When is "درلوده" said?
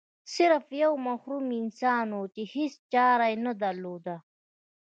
3.61-4.15